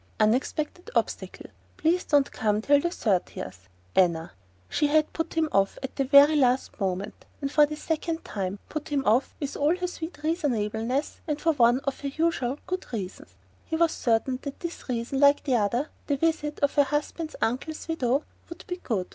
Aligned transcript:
"Unexpected 0.19 0.89
obstacle. 0.95 1.45
Please 1.77 2.03
don't 2.05 2.31
come 2.31 2.59
till 2.59 2.81
thirtieth. 2.81 3.69
Anna." 3.95 4.31
She 4.67 4.87
had 4.87 5.13
put 5.13 5.35
him 5.35 5.47
off 5.51 5.77
at 5.83 5.95
the 5.95 6.03
very 6.05 6.35
last 6.35 6.79
moment, 6.81 7.23
and 7.39 7.51
for 7.51 7.67
the 7.67 7.75
second 7.75 8.25
time: 8.25 8.57
put 8.67 8.89
him 8.89 9.03
off 9.05 9.35
with 9.39 9.55
all 9.55 9.75
her 9.77 9.85
sweet 9.85 10.17
reasonableness, 10.23 11.21
and 11.27 11.39
for 11.39 11.53
one 11.53 11.81
of 11.81 11.99
her 11.99 12.07
usual 12.07 12.57
"good" 12.65 12.91
reasons 12.91 13.35
he 13.63 13.75
was 13.75 13.91
certain 13.91 14.39
that 14.41 14.59
this 14.61 14.89
reason, 14.89 15.19
like 15.19 15.43
the 15.43 15.53
other, 15.55 15.89
(the 16.07 16.17
visit 16.17 16.59
of 16.61 16.73
her 16.73 16.83
husband's 16.85 17.35
uncle's 17.39 17.87
widow) 17.87 18.23
would 18.49 18.65
be 18.65 18.77
"good"! 18.77 19.07